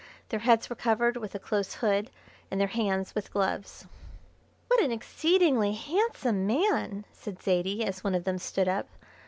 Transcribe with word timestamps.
Their 0.29 0.39
heads 0.39 0.67
were 0.67 0.75
covered 0.75 1.15
with 1.15 1.35
a 1.35 1.37
close 1.37 1.75
hood 1.75 2.09
and 2.49 2.59
their 2.59 2.69
hands 2.69 3.13
with 3.13 3.31
gloves. 3.31 3.85
"What 4.67 4.81
an 4.81 4.91
exceedingly 4.91 5.73
handsome 5.73 6.47
man!" 6.47 7.05
said 7.11 7.39
Zaidie, 7.39 7.85
as 7.85 8.03
one 8.03 8.15
of 8.15 8.23
them 8.23 8.39
stood 8.39 8.67
up. 8.67 8.87